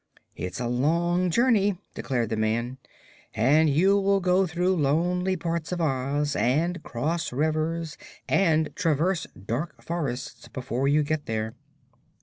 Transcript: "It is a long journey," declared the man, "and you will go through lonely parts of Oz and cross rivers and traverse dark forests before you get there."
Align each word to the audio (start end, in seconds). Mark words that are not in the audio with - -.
"It 0.35 0.53
is 0.53 0.59
a 0.59 0.65
long 0.65 1.29
journey," 1.29 1.77
declared 1.93 2.29
the 2.29 2.35
man, 2.35 2.79
"and 3.35 3.69
you 3.69 3.99
will 3.99 4.19
go 4.19 4.47
through 4.47 4.77
lonely 4.77 5.35
parts 5.37 5.71
of 5.71 5.79
Oz 5.79 6.35
and 6.35 6.81
cross 6.81 7.31
rivers 7.31 7.99
and 8.27 8.75
traverse 8.75 9.27
dark 9.45 9.83
forests 9.83 10.47
before 10.47 10.87
you 10.87 11.03
get 11.03 11.27
there." 11.27 11.53